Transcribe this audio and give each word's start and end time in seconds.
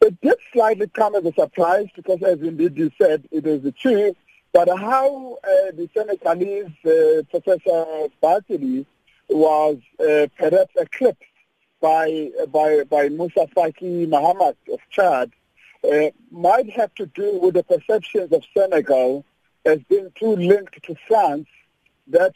It 0.00 0.20
did 0.20 0.36
slightly 0.52 0.88
come 0.88 1.14
as 1.14 1.24
a 1.24 1.32
surprise 1.32 1.86
because, 1.94 2.22
as 2.22 2.40
indeed 2.40 2.76
you 2.76 2.90
said, 3.00 3.26
it 3.30 3.46
is 3.46 3.62
the 3.62 3.72
truth. 3.72 4.16
But 4.52 4.68
how 4.68 5.38
uh, 5.44 5.70
the 5.72 5.88
Senegalese 5.94 6.72
uh, 6.84 7.22
Professor 7.30 8.08
Bathily 8.22 8.86
was 9.28 9.78
uh, 10.00 10.26
perhaps 10.38 10.72
eclipsed 10.76 11.22
by 11.80 12.30
by 12.50 12.84
by 12.84 13.08
Moussa 13.08 13.48
Faki 13.54 14.06
Mahamat 14.08 14.56
of 14.72 14.80
Chad 14.90 15.30
uh, 15.84 16.10
might 16.30 16.70
have 16.70 16.94
to 16.94 17.06
do 17.06 17.38
with 17.38 17.54
the 17.54 17.62
perceptions 17.64 18.32
of 18.32 18.42
Senegal 18.56 19.24
as 19.64 19.80
being 19.88 20.10
too 20.14 20.36
linked 20.36 20.82
to 20.84 20.94
France 21.06 21.48
that 22.06 22.34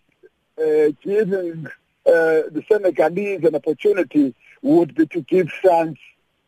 uh, 0.58 0.92
giving 1.02 1.66
uh, 2.06 2.50
the 2.50 2.62
Senegalese 2.70 3.44
an 3.44 3.54
opportunity 3.54 4.34
would 4.62 4.94
be 4.94 5.06
to 5.06 5.22
give 5.22 5.48
France 5.50 5.98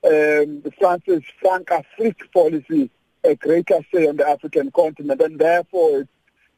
um, 0.05 0.63
France's 0.79 1.23
Françafrique 1.43 2.33
policy 2.33 2.91
a 3.25 3.35
greater 3.37 3.81
say 3.95 4.09
on 4.09 4.17
the 4.17 4.29
African 4.29 4.71
continent, 4.71 5.21
and 5.21 5.39
therefore 5.39 6.01
it 6.01 6.09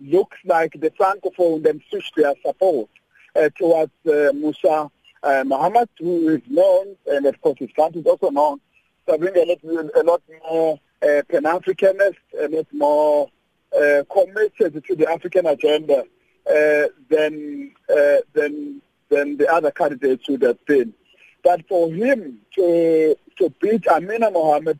looks 0.00 0.38
like 0.44 0.72
the 0.72 0.90
Francophone 0.90 1.62
then 1.62 1.82
switched 1.90 2.16
their 2.16 2.34
support 2.44 2.88
uh, 3.36 3.48
towards 3.58 3.92
uh, 4.06 4.32
Moussa 4.34 4.90
uh, 5.22 5.44
Muhammad, 5.44 5.88
who 5.98 6.28
is 6.28 6.42
known, 6.48 6.96
and 7.06 7.26
of 7.26 7.40
course 7.40 7.58
his 7.58 7.70
country 7.72 8.00
is 8.00 8.06
also 8.06 8.30
known, 8.30 8.60
for 9.06 9.18
being 9.18 9.36
a 9.36 9.44
lot, 9.44 9.90
a 9.94 10.02
lot 10.02 10.22
more 10.48 10.80
uh, 11.02 11.22
Pan-Africanist, 11.28 12.16
a 12.40 12.48
lot 12.48 12.66
more 12.72 13.30
uh, 13.78 14.02
committed 14.10 14.82
to 14.84 14.96
the 14.96 15.10
African 15.10 15.46
agenda 15.46 16.04
uh, 16.48 16.88
than, 17.10 17.72
uh, 17.90 18.16
than, 18.32 18.80
than 19.08 19.36
the 19.36 19.48
other 19.50 19.70
candidates 19.70 20.28
would 20.28 20.42
have 20.42 20.64
been. 20.66 20.94
But 21.42 21.66
for 21.68 21.92
him 21.92 22.40
to 22.54 23.16
to 23.38 23.50
beat 23.60 23.86
Amina 23.88 24.30
Mohamed, 24.30 24.78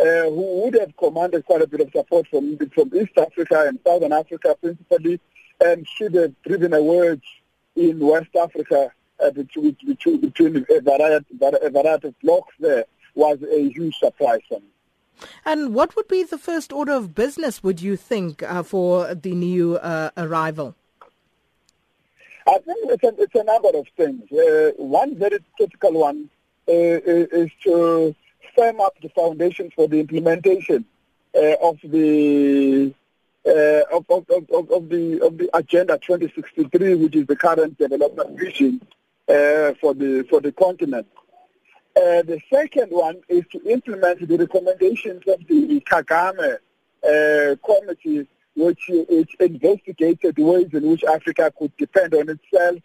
uh, 0.00 0.04
who 0.04 0.62
would 0.62 0.74
have 0.74 0.96
commanded 0.96 1.44
quite 1.44 1.62
a 1.62 1.66
bit 1.66 1.80
of 1.80 1.90
support 1.94 2.26
from 2.28 2.58
from 2.74 2.90
East 2.94 3.16
Africa 3.16 3.66
and 3.68 3.78
Southern 3.84 4.12
Africa 4.12 4.56
principally, 4.60 5.20
and 5.64 5.86
should 5.86 6.14
have 6.14 6.34
driven 6.42 6.72
a 6.74 6.82
wedge 6.82 7.42
in 7.76 7.98
West 7.98 8.34
Africa 8.36 8.90
uh, 9.22 9.30
between, 9.30 9.76
between, 9.86 10.20
between 10.20 10.66
a 10.70 10.80
variety, 10.80 11.26
a 11.40 11.70
variety 11.70 12.08
of 12.08 12.20
blocks 12.20 12.54
there 12.58 12.84
was 13.14 13.38
a 13.42 13.68
huge 13.70 13.96
surprise 13.96 14.40
for 14.48 14.60
me. 14.60 14.66
And 15.44 15.74
what 15.74 15.94
would 15.94 16.08
be 16.08 16.24
the 16.24 16.38
first 16.38 16.72
order 16.72 16.92
of 16.92 17.14
business, 17.14 17.62
would 17.62 17.80
you 17.80 17.96
think, 17.96 18.42
uh, 18.42 18.62
for 18.62 19.14
the 19.14 19.34
new 19.34 19.76
uh, 19.76 20.10
arrival? 20.16 20.74
I 22.46 22.58
think 22.58 22.78
it's 22.90 23.04
a, 23.04 23.22
it's 23.22 23.34
a 23.34 23.44
number 23.44 23.68
of 23.68 23.86
things. 23.96 24.30
Uh, 24.32 24.72
one 24.76 25.16
very 25.16 25.38
critical 25.56 25.92
one 25.92 26.28
is 26.66 27.50
to 27.64 28.14
firm 28.54 28.80
up 28.80 28.94
the 29.00 29.08
foundations 29.10 29.72
for 29.74 29.88
the 29.88 30.00
implementation 30.00 30.84
uh, 31.34 31.54
of 31.62 31.78
the 31.84 32.94
uh, 33.44 33.82
of, 33.92 34.04
of, 34.08 34.24
of, 34.30 34.70
of, 34.70 34.88
the 34.88 35.20
of 35.24 35.36
the 35.38 35.50
Agenda 35.54 35.98
2063, 35.98 36.94
which 36.94 37.16
is 37.16 37.26
the 37.26 37.34
current 37.34 37.76
development 37.78 38.38
vision 38.38 38.80
uh, 39.28 39.72
for 39.80 39.94
the 39.94 40.24
for 40.28 40.40
the 40.40 40.52
continent. 40.52 41.06
Uh, 41.96 42.22
the 42.22 42.40
second 42.50 42.90
one 42.90 43.20
is 43.28 43.44
to 43.50 43.60
implement 43.70 44.26
the 44.26 44.36
recommendations 44.36 45.22
of 45.26 45.46
the 45.46 45.80
Kagame 45.80 46.56
uh, 47.04 47.56
committee, 47.66 48.26
which, 48.56 48.90
which 49.08 49.34
investigated 49.40 50.38
ways 50.38 50.68
in 50.72 50.88
which 50.88 51.04
Africa 51.04 51.52
could 51.58 51.76
depend 51.76 52.14
on 52.14 52.30
itself 52.30 52.78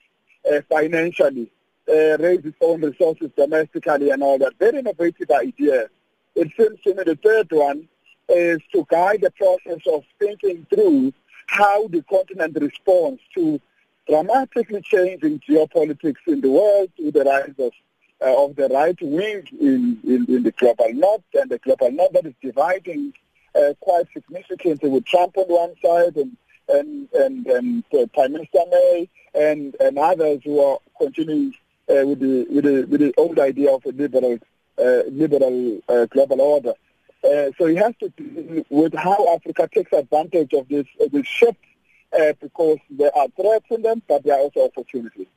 financially 0.70 1.50
uh, 1.90 2.18
raise 2.20 2.44
its 2.46 2.58
own 2.62 2.82
resources 2.82 3.30
domestically 3.36 4.10
and 4.10 4.22
all 4.22 4.38
that. 4.38 4.58
Very 4.60 4.80
innovative 4.80 5.30
idea. 5.32 5.88
It 6.36 6.52
seems 6.58 6.80
to 6.82 6.94
me 6.94 7.04
the 7.04 7.16
third 7.16 7.48
one 7.52 7.88
is 8.30 8.60
to 8.74 8.86
guide 8.90 9.22
the 9.22 9.32
process 9.32 9.82
of 9.92 10.04
thinking 10.20 10.66
through 10.70 11.14
how 11.48 11.88
the 11.88 12.04
continent 12.04 12.58
responds 12.60 13.22
to 13.36 13.60
dramatically 14.08 14.82
changing 14.82 15.40
geopolitics 15.40 16.28
in 16.28 16.42
the 16.42 16.50
world 16.50 16.90
with 17.00 17.14
the 17.14 17.24
rise 17.24 17.54
of, 17.58 17.72
uh, 18.22 18.44
of 18.44 18.56
the 18.56 18.68
right 18.70 18.98
wing 19.02 19.48
in, 19.60 20.00
in, 20.04 20.26
in, 20.28 20.44
the 20.44 20.52
global 20.52 20.92
north 20.94 21.24
and 21.34 21.50
the 21.50 21.58
global 21.60 21.92
north 21.92 22.12
that 22.14 22.26
is 22.26 22.34
dividing 22.42 23.14
uh, 23.56 23.74
quite 23.80 24.06
significantly 24.14 24.90
with 24.90 25.06
Trump 25.06 25.38
on 25.38 25.46
one 25.46 25.74
side 25.84 26.16
and 26.16 26.38
and 26.70 27.08
and, 27.14 27.48
and 27.48 27.84
uh, 27.94 28.06
Prime 28.14 28.34
Minister 28.34 28.60
May 28.70 29.10
and, 29.34 29.76
and 29.80 29.98
others 29.98 30.42
who 30.44 30.60
are 30.60 30.80
continuing 31.00 31.54
uh, 31.90 32.06
with 32.06 32.20
the 32.20 32.48
with 32.50 32.64
the 32.66 32.86
with 32.86 33.02
the 33.02 33.14
old 33.18 33.40
idea 33.40 33.72
of 33.72 33.86
a 33.86 33.90
liberal 33.90 34.38
uh, 34.78 35.02
liberal 35.10 35.82
uh, 35.88 36.06
global 36.06 36.42
order. 36.42 36.74
Uh, 37.24 37.52
so 37.58 37.66
he 37.66 37.76
has 37.76 37.94
to 38.00 38.66
with 38.70 38.94
how 38.94 39.34
Africa 39.34 39.70
takes 39.74 39.92
advantage 39.92 40.54
of 40.54 40.68
this 40.70 40.86
uh, 41.02 41.06
this 41.12 41.26
shift 41.26 41.60
uh, 42.14 42.34
because 42.40 42.78
there 42.90 43.16
are 43.18 43.28
threats 43.36 43.66
in 43.72 43.82
them, 43.82 44.02
but 44.08 44.24
there 44.24 44.36
are 44.36 44.42
also 44.42 44.66
opportunities. 44.66 45.28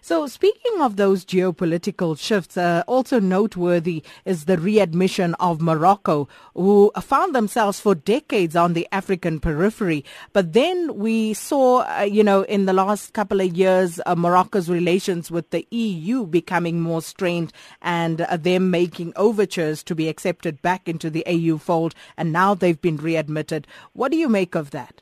So, 0.00 0.26
speaking 0.26 0.80
of 0.80 0.96
those 0.96 1.24
geopolitical 1.24 2.18
shifts, 2.18 2.56
uh, 2.56 2.82
also 2.86 3.20
noteworthy 3.20 4.02
is 4.24 4.44
the 4.44 4.58
readmission 4.58 5.34
of 5.34 5.60
Morocco, 5.60 6.28
who 6.54 6.90
found 7.00 7.34
themselves 7.34 7.80
for 7.80 7.94
decades 7.94 8.56
on 8.56 8.72
the 8.72 8.88
African 8.92 9.40
periphery. 9.40 10.04
But 10.32 10.52
then 10.52 10.96
we 10.96 11.34
saw, 11.34 11.82
uh, 11.82 12.02
you 12.02 12.24
know, 12.24 12.42
in 12.42 12.66
the 12.66 12.72
last 12.72 13.12
couple 13.12 13.40
of 13.40 13.56
years, 13.56 14.00
uh, 14.06 14.14
Morocco's 14.14 14.68
relations 14.68 15.30
with 15.30 15.50
the 15.50 15.66
EU 15.70 16.26
becoming 16.26 16.80
more 16.80 17.02
strained 17.02 17.52
and 17.80 18.22
uh, 18.22 18.36
them 18.36 18.70
making 18.70 19.12
overtures 19.16 19.82
to 19.84 19.94
be 19.94 20.08
accepted 20.08 20.60
back 20.62 20.88
into 20.88 21.10
the 21.10 21.24
AU 21.26 21.58
fold. 21.58 21.94
And 22.16 22.32
now 22.32 22.54
they've 22.54 22.80
been 22.80 22.96
readmitted. 22.96 23.66
What 23.92 24.10
do 24.10 24.18
you 24.18 24.28
make 24.28 24.54
of 24.54 24.70
that? 24.70 25.00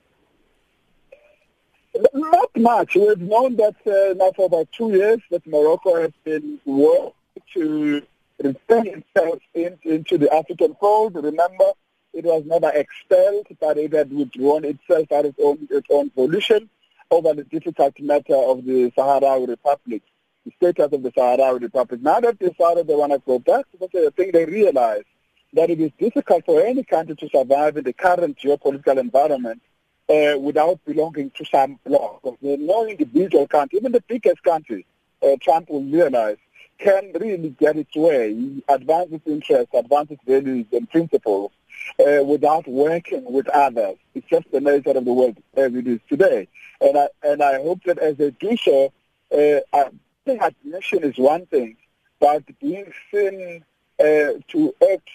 Not 1.94 2.56
much. 2.56 2.94
We've 2.94 3.18
known 3.20 3.56
that 3.56 3.74
uh, 3.86 4.14
now 4.14 4.30
for 4.32 4.46
about 4.46 4.70
two 4.72 4.90
years 4.92 5.20
that 5.30 5.46
Morocco 5.46 6.00
has 6.00 6.12
been 6.24 6.60
working 6.64 7.12
to 7.54 8.02
return 8.42 8.86
itself 8.86 9.40
in, 9.54 9.76
into 9.82 10.16
the 10.16 10.32
African 10.32 10.74
fold. 10.80 11.16
Remember, 11.16 11.72
it 12.12 12.24
was 12.24 12.44
never 12.46 12.70
expelled, 12.70 13.48
but 13.60 13.76
it 13.76 13.92
had 13.92 14.12
withdrawn 14.12 14.64
itself 14.64 15.10
of 15.10 15.24
its 15.26 15.38
own, 15.42 15.68
its 15.70 15.86
own 15.90 16.10
volition 16.14 16.70
over 17.10 17.34
the 17.34 17.44
difficult 17.44 17.98
matter 17.98 18.36
of 18.36 18.64
the 18.64 18.92
Sahrawi 18.96 19.48
Republic, 19.48 20.02
the 20.46 20.52
status 20.56 20.92
of 20.92 21.02
the 21.02 21.10
Sahrawi 21.10 21.60
Republic. 21.60 22.00
Now 22.02 22.20
that 22.20 22.38
they 22.38 22.48
decided 22.50 22.86
they 22.86 22.94
want 22.94 23.12
to 23.12 23.18
go 23.18 23.40
back, 23.40 23.64
because 23.72 24.06
I 24.06 24.10
think 24.10 24.32
they 24.32 24.44
realize 24.44 25.02
that 25.54 25.70
it 25.70 25.80
is 25.80 25.90
difficult 25.98 26.44
for 26.46 26.62
any 26.62 26.84
country 26.84 27.16
to 27.16 27.28
survive 27.28 27.76
in 27.76 27.84
the 27.84 27.92
current 27.92 28.38
geopolitical 28.38 28.98
environment 28.98 29.60
uh, 30.10 30.36
without 30.38 30.84
belonging 30.84 31.30
to 31.30 31.44
some 31.44 31.78
bloc. 31.86 32.20
No 32.42 32.86
individual 32.86 33.46
country, 33.46 33.78
even 33.78 33.92
the 33.92 34.02
biggest 34.08 34.42
country, 34.42 34.84
uh, 35.22 35.36
Trump 35.40 35.70
will 35.70 35.84
realize, 35.84 36.36
can 36.78 37.12
really 37.20 37.50
get 37.50 37.76
its 37.76 37.94
way, 37.94 38.62
advance 38.68 39.12
its 39.12 39.26
interests, 39.26 39.72
advance 39.72 40.10
its 40.10 40.22
values 40.26 40.66
and 40.72 40.90
principles 40.90 41.52
uh, 42.00 42.24
without 42.24 42.66
working 42.66 43.30
with 43.30 43.48
others. 43.50 43.96
It's 44.14 44.26
just 44.28 44.50
the 44.50 44.60
nature 44.60 44.90
of 44.90 45.04
the 45.04 45.12
world 45.12 45.36
as 45.54 45.74
it 45.74 45.86
is 45.86 46.00
today. 46.08 46.48
And 46.80 46.98
I, 46.98 47.08
and 47.22 47.42
I 47.42 47.62
hope 47.62 47.84
that 47.84 47.98
as 47.98 48.16
they 48.16 48.30
do 48.30 48.56
so, 48.56 48.92
uh, 49.32 49.60
I 49.72 49.90
think 50.24 50.42
admission 50.42 51.04
is 51.04 51.18
one 51.18 51.46
thing, 51.46 51.76
but 52.18 52.42
being 52.58 52.92
seen 53.12 53.64
uh, 54.00 54.40
to 54.48 54.74
act 54.90 55.10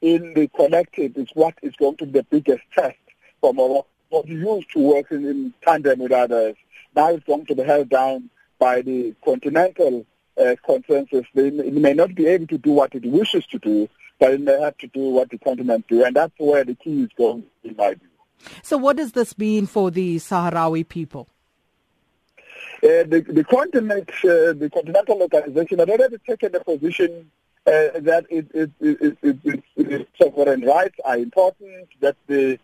in 0.00 0.32
the 0.34 0.48
collective 0.54 1.16
is 1.16 1.28
what 1.34 1.54
is 1.62 1.74
going 1.76 1.96
to 1.96 2.06
be 2.06 2.20
the 2.20 2.22
biggest 2.30 2.62
test 2.72 2.96
for 3.40 3.52
Morocco 3.52 3.86
was 4.10 4.24
used 4.26 4.70
to 4.72 4.78
work 4.78 5.10
in, 5.10 5.52
tandem 5.62 6.00
with 6.00 6.12
others. 6.12 6.56
Now 6.94 7.10
it's 7.10 7.24
going 7.24 7.46
to 7.46 7.54
be 7.54 7.62
held 7.62 7.88
down 7.88 8.30
by 8.58 8.82
the 8.82 9.14
continental 9.24 10.06
uh, 10.40 10.56
consensus. 10.64 11.26
They, 11.34 11.48
it 11.48 11.74
may 11.74 11.94
not 11.94 12.14
be 12.14 12.26
able 12.26 12.46
to 12.48 12.58
do 12.58 12.72
what 12.72 12.94
it 12.94 13.04
wishes 13.04 13.46
to 13.46 13.58
do, 13.58 13.88
but 14.18 14.32
it 14.32 14.40
may 14.40 14.60
have 14.60 14.76
to 14.78 14.86
do 14.88 15.00
what 15.10 15.30
the 15.30 15.38
continent 15.38 15.86
do, 15.88 16.04
and 16.04 16.16
that's 16.16 16.32
where 16.38 16.64
the 16.64 16.74
key 16.74 17.02
is 17.02 17.10
going, 17.16 17.44
in 17.62 17.76
my 17.76 17.94
view. 17.94 18.08
So 18.62 18.76
what 18.78 18.96
does 18.96 19.12
this 19.12 19.36
mean 19.36 19.66
for 19.66 19.90
the 19.90 20.16
Sahrawi 20.16 20.88
people? 20.88 21.28
Uh, 22.82 23.02
the, 23.02 23.24
the 23.28 23.44
continent, 23.44 24.08
uh, 24.24 24.54
the 24.54 24.70
continental 24.72 25.22
organization 25.22 25.80
had 25.80 25.90
already 25.90 26.18
taken 26.18 26.54
a 26.54 26.60
position 26.60 27.30
uh, 27.66 27.98
that 28.00 28.24
it, 28.30 28.46
it, 28.54 28.70
it, 28.80 29.58
it, 29.76 30.08
sovereign 30.20 30.62
rights 30.62 30.94
are 31.04 31.18
important, 31.18 31.88
that 32.00 32.16
the 32.28 32.58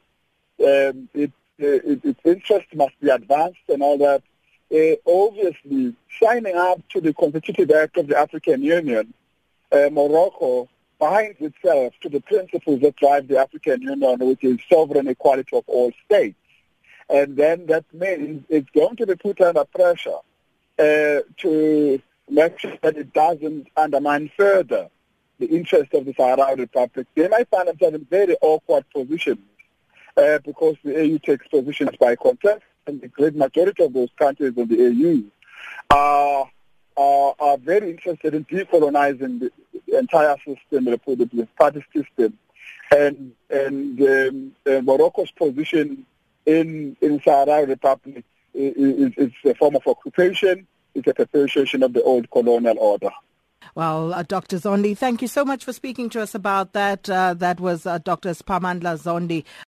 um, 0.64 1.08
it, 1.14 1.32
it, 1.58 2.04
its 2.04 2.20
interest 2.24 2.66
must 2.74 2.98
be 3.00 3.10
advanced 3.10 3.60
and 3.68 3.82
all 3.82 3.98
that. 3.98 4.22
Uh, 4.74 4.96
obviously, 5.06 5.94
signing 6.20 6.56
up 6.56 6.80
to 6.88 7.00
the 7.00 7.12
Constitutive 7.12 7.70
Act 7.70 7.96
of 7.98 8.08
the 8.08 8.18
African 8.18 8.62
Union, 8.62 9.12
uh, 9.70 9.88
Morocco 9.92 10.68
binds 10.98 11.40
itself 11.40 11.92
to 12.00 12.08
the 12.08 12.20
principles 12.20 12.80
that 12.80 12.96
drive 12.96 13.28
the 13.28 13.38
African 13.38 13.82
Union, 13.82 14.18
which 14.20 14.42
is 14.42 14.58
sovereign 14.72 15.06
equality 15.08 15.56
of 15.56 15.64
all 15.66 15.92
states. 16.06 16.38
And 17.10 17.36
then 17.36 17.66
that 17.66 17.84
means 17.92 18.44
it's 18.48 18.70
going 18.70 18.96
to 18.96 19.06
be 19.06 19.14
put 19.14 19.40
under 19.40 19.64
pressure 19.64 20.18
uh, 20.78 21.20
to 21.38 22.00
make 22.30 22.58
sure 22.58 22.76
that 22.82 22.96
it 22.96 23.12
doesn't 23.12 23.68
undermine 23.76 24.30
further 24.36 24.88
the 25.38 25.46
interest 25.46 25.92
of 25.94 26.04
the 26.04 26.14
Sahrawi 26.14 26.58
Republic, 26.58 27.06
they 27.14 27.28
might 27.28 27.48
find 27.48 27.68
themselves 27.68 27.96
in 27.96 28.02
a 28.02 28.04
very 28.04 28.36
awkward 28.40 28.84
positions 28.94 29.38
uh, 30.16 30.38
because 30.44 30.76
the 30.84 30.98
AU 30.98 31.18
takes 31.18 31.46
positions 31.48 31.96
by 31.98 32.16
consensus, 32.16 32.62
and 32.86 33.00
the 33.00 33.08
great 33.08 33.34
majority 33.34 33.82
of 33.82 33.92
those 33.92 34.10
countries 34.18 34.54
in 34.56 34.68
the 34.68 34.86
AU 34.86 35.94
are, 35.94 36.50
are, 36.96 37.34
are 37.38 37.58
very 37.58 37.90
interested 37.90 38.34
in 38.34 38.44
decolonizing 38.44 39.40
the, 39.40 39.50
entire 39.98 40.36
system, 40.38 40.84
the, 40.84 41.00
the 41.32 41.48
party 41.58 41.84
system. 41.94 42.36
And, 42.90 43.32
and 43.48 44.00
um, 44.02 44.52
uh, 44.66 44.80
Morocco's 44.82 45.30
position 45.30 46.04
in, 46.46 46.96
in 47.00 47.20
Sahrawi 47.20 47.68
Republic 47.68 48.24
is, 48.52 49.12
is 49.16 49.32
a 49.44 49.54
form 49.54 49.76
of 49.76 49.86
occupation, 49.86 50.66
it's 50.94 51.08
a 51.08 51.14
perpetuation 51.14 51.82
of 51.82 51.92
the 51.92 52.02
old 52.02 52.30
colonial 52.30 52.78
order. 52.78 53.10
Well, 53.74 54.14
uh, 54.14 54.22
Dr. 54.22 54.58
Zondi, 54.58 54.96
thank 54.96 55.22
you 55.22 55.28
so 55.28 55.44
much 55.44 55.64
for 55.64 55.72
speaking 55.72 56.08
to 56.10 56.20
us 56.20 56.34
about 56.34 56.74
that. 56.74 57.08
Uh, 57.08 57.34
that 57.34 57.58
was 57.58 57.86
uh, 57.86 57.98
Dr. 57.98 58.30
Siphamandla 58.30 58.98
Zondi. 59.02 59.44